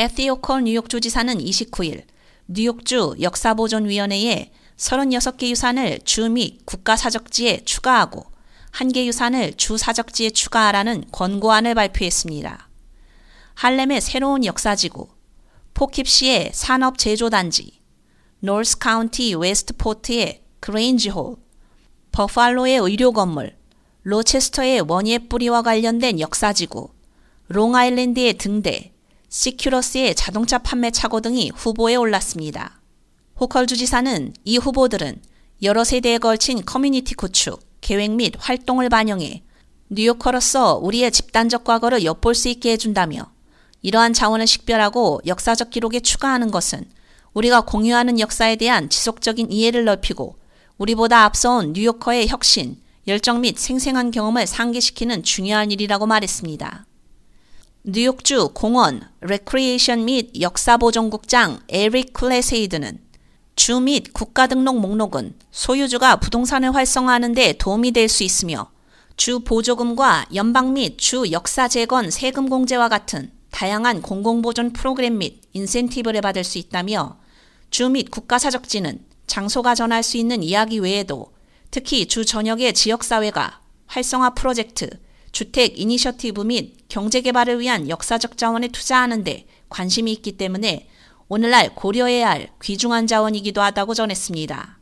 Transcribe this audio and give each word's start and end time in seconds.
캐시 0.00 0.30
호컬 0.30 0.64
뉴욕 0.64 0.88
주 0.88 0.98
지사는 0.98 1.36
29일 1.36 2.04
뉴욕주 2.46 3.16
역사보존위원회에 3.20 4.50
36개 4.78 5.50
유산을 5.50 6.00
주 6.04 6.30
및 6.30 6.64
국가사적지에 6.64 7.64
추가하고 7.66 8.24
한개 8.70 9.04
유산을 9.04 9.58
주사적지에 9.58 10.30
추가하라는 10.30 11.04
권고안을 11.12 11.74
발표했습니다. 11.74 12.70
할렘의 13.56 14.00
새로운 14.00 14.46
역사지구, 14.46 15.06
포킵시의 15.74 16.52
산업제조단지, 16.54 17.82
노스 18.38 18.78
카운티 18.78 19.34
웨스트포트의 19.34 20.42
그레인지홀, 20.60 21.36
버팔로의 22.12 22.78
의료건물, 22.78 23.54
로체스터의 24.04 24.80
원예 24.88 25.28
뿌리와 25.28 25.60
관련된 25.60 26.20
역사지구, 26.20 26.88
롱아일랜드의 27.48 28.38
등대, 28.38 28.94
시러큐스의 29.30 30.16
자동차 30.16 30.58
판매 30.58 30.90
차고 30.90 31.20
등이 31.20 31.52
후보에 31.54 31.94
올랐습니다. 31.94 32.80
호컬 33.38 33.68
주지사는 33.68 34.34
이 34.44 34.56
후보들은 34.58 35.22
여러 35.62 35.84
세대에 35.84 36.18
걸친 36.18 36.64
커뮤니티 36.64 37.14
구축, 37.14 37.60
계획 37.80 38.10
및 38.10 38.34
활동을 38.36 38.88
반영해 38.88 39.44
뉴요커로서 39.88 40.80
우리의 40.82 41.12
집단적 41.12 41.62
과거를 41.62 42.04
엿볼 42.04 42.34
수 42.34 42.48
있게 42.48 42.72
해준다며 42.72 43.30
이러한 43.82 44.14
자원을 44.14 44.48
식별하고 44.48 45.20
역사적 45.24 45.70
기록에 45.70 46.00
추가하는 46.00 46.50
것은 46.50 46.90
우리가 47.32 47.60
공유하는 47.60 48.18
역사에 48.18 48.56
대한 48.56 48.90
지속적인 48.90 49.52
이해를 49.52 49.84
넓히고 49.84 50.38
우리보다 50.76 51.22
앞서온 51.24 51.72
뉴요커의 51.74 52.26
혁신, 52.26 52.82
열정 53.06 53.42
및 53.42 53.56
생생한 53.58 54.10
경험을 54.10 54.48
상기시키는 54.48 55.22
중요한 55.22 55.70
일이라고 55.70 56.06
말했습니다. 56.06 56.86
뉴욕주 57.82 58.50
공원, 58.52 59.00
레크리에이션 59.20 60.04
및 60.04 60.38
역사보존국장 60.38 61.60
에릭 61.68 62.12
클레세이드는 62.12 62.98
주 63.56 63.80
및 63.80 64.12
국가 64.12 64.46
등록 64.46 64.78
목록은 64.80 65.34
소유주가 65.50 66.16
부동산을 66.16 66.74
활성화하는 66.74 67.32
데 67.34 67.54
도움이 67.54 67.92
될 67.92 68.08
수 68.08 68.22
있으며 68.22 68.70
주 69.16 69.40
보조금과 69.40 70.26
연방 70.34 70.74
및 70.74 70.98
주 70.98 71.30
역사 71.30 71.68
재건 71.68 72.10
세금 72.10 72.48
공제와 72.50 72.88
같은 72.88 73.30
다양한 73.50 74.02
공공보존 74.02 74.72
프로그램 74.72 75.18
및 75.18 75.40
인센티브를 75.52 76.20
받을 76.20 76.44
수 76.44 76.58
있다며 76.58 77.18
주 77.70 77.88
및 77.88 78.10
국가 78.10 78.38
사적지는 78.38 79.04
장소가 79.26 79.74
전할 79.74 80.02
수 80.02 80.16
있는 80.18 80.42
이야기 80.42 80.78
외에도 80.80 81.32
특히 81.70 82.06
주 82.06 82.24
전역의 82.24 82.74
지역사회가 82.74 83.60
활성화 83.86 84.30
프로젝트, 84.30 84.90
주택 85.32 85.78
이니셔티브 85.78 86.42
및 86.42 86.76
경제개발을 86.88 87.60
위한 87.60 87.88
역사적 87.88 88.36
자원에 88.36 88.68
투자하는데 88.68 89.46
관심이 89.68 90.12
있기 90.12 90.32
때문에 90.32 90.88
오늘날 91.28 91.74
고려해야 91.74 92.28
할 92.28 92.50
귀중한 92.62 93.06
자원이기도 93.06 93.60
하다고 93.62 93.94
전했습니다. 93.94 94.78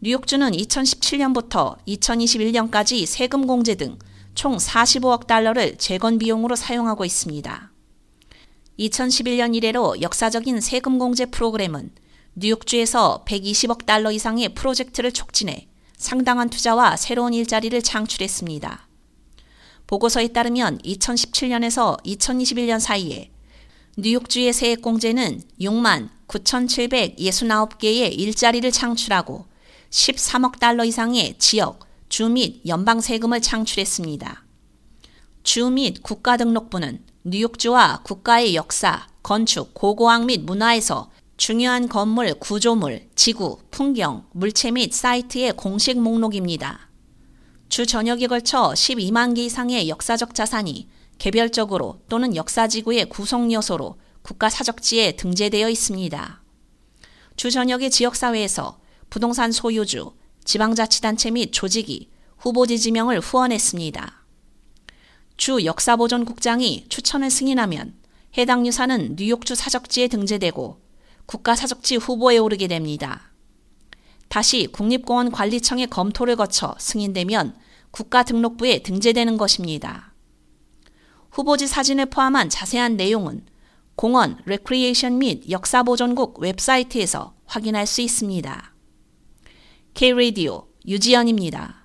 뉴욕주는 0.00 0.50
2017년부터 0.50 1.76
2021년까지 1.86 3.06
세금 3.06 3.46
공제 3.46 3.74
등 3.74 3.98
총 4.38 4.56
45억 4.56 5.26
달러를 5.26 5.78
재건 5.78 6.16
비용으로 6.16 6.54
사용하고 6.54 7.04
있습니다. 7.04 7.72
2011년 8.78 9.56
이래로 9.56 10.00
역사적인 10.00 10.60
세금 10.60 11.00
공제 11.00 11.26
프로그램은 11.26 11.90
뉴욕주에서 12.36 13.24
120억 13.26 13.84
달러 13.84 14.12
이상의 14.12 14.50
프로젝트를 14.50 15.10
촉진해 15.10 15.66
상당한 15.96 16.50
투자와 16.50 16.94
새로운 16.96 17.34
일자리를 17.34 17.82
창출했습니다. 17.82 18.87
보고서에 19.88 20.28
따르면 20.28 20.78
2017년에서 20.78 22.00
2021년 22.04 22.78
사이에 22.78 23.30
뉴욕주의 23.96 24.52
세액 24.52 24.82
공제는 24.82 25.42
6만 25.60 26.10
9,769개의 26.28 28.16
일자리를 28.16 28.70
창출하고 28.70 29.46
13억 29.90 30.58
달러 30.60 30.84
이상의 30.84 31.36
지역, 31.38 31.80
주 32.08 32.28
및 32.28 32.60
연방 32.66 33.00
세금을 33.00 33.40
창출했습니다. 33.40 34.44
주 35.42 35.70
및 35.70 36.02
국가 36.02 36.36
등록부는 36.36 37.02
뉴욕주와 37.24 38.02
국가의 38.04 38.54
역사, 38.54 39.06
건축, 39.22 39.72
고고학 39.72 40.26
및 40.26 40.42
문화에서 40.44 41.10
중요한 41.38 41.88
건물, 41.88 42.34
구조물, 42.34 43.08
지구, 43.14 43.58
풍경, 43.70 44.26
물체 44.32 44.70
및 44.70 44.92
사이트의 44.92 45.52
공식 45.56 45.98
목록입니다. 45.98 46.87
주 47.68 47.84
전역에 47.84 48.26
걸쳐 48.28 48.72
12만 48.72 49.36
개 49.36 49.44
이상의 49.44 49.88
역사적 49.88 50.34
자산이 50.34 50.88
개별적으로 51.18 52.00
또는 52.08 52.34
역사지구의 52.34 53.10
구성 53.10 53.52
요소로 53.52 53.98
국가 54.22 54.48
사적지에 54.48 55.12
등재되어 55.12 55.68
있습니다. 55.68 56.42
주 57.36 57.50
전역의 57.50 57.90
지역사회에서 57.90 58.80
부동산 59.10 59.52
소유주, 59.52 60.12
지방자치단체 60.44 61.30
및 61.30 61.50
조직이 61.52 62.10
후보지 62.38 62.78
지명을 62.78 63.20
후원했습니다. 63.20 64.24
주 65.36 65.64
역사보존국장이 65.64 66.86
추천을 66.88 67.30
승인하면 67.30 67.94
해당 68.38 68.66
유산은 68.66 69.16
뉴욕주 69.16 69.54
사적지에 69.54 70.08
등재되고 70.08 70.80
국가 71.26 71.54
사적지 71.54 71.96
후보에 71.96 72.38
오르게 72.38 72.66
됩니다. 72.66 73.32
다시 74.28 74.66
국립공원 74.66 75.30
관리청의 75.30 75.88
검토를 75.88 76.36
거쳐 76.36 76.74
승인되면 76.78 77.56
국가등록부에 77.90 78.80
등재되는 78.82 79.36
것입니다. 79.36 80.12
후보지 81.30 81.66
사진을 81.66 82.06
포함한 82.06 82.48
자세한 82.50 82.96
내용은 82.96 83.44
공원, 83.96 84.38
레크리에이션 84.44 85.18
및 85.18 85.50
역사보존국 85.50 86.40
웹사이트에서 86.40 87.34
확인할 87.46 87.86
수 87.86 88.00
있습니다. 88.00 88.74
K-Radio 89.94 90.66
유지연입니다. 90.86 91.78